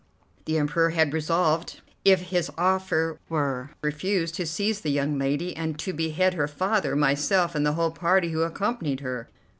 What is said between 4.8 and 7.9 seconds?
the young lady, and to behead her father, myself, and the